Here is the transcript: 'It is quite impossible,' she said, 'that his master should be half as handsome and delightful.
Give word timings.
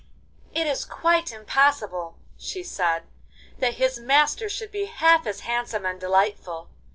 'It 0.55 0.65
is 0.65 0.83
quite 0.83 1.31
impossible,' 1.31 2.17
she 2.35 2.63
said, 2.63 3.03
'that 3.59 3.75
his 3.75 3.99
master 3.99 4.49
should 4.49 4.71
be 4.71 4.85
half 4.85 5.27
as 5.27 5.41
handsome 5.41 5.85
and 5.85 5.99
delightful. 5.99 6.71